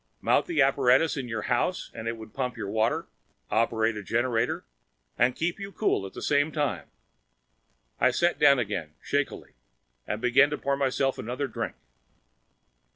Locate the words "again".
8.57-8.95